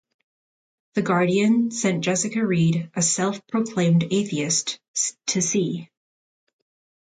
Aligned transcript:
"The 0.95 1.03
Guardian" 1.03 1.69
sent 1.69 2.03
Jessica 2.03 2.43
Reed, 2.43 2.89
a 2.95 3.03
self-proclaimed 3.03 4.05
atheist, 4.09 4.79
to 5.27 5.43
see. 5.43 5.89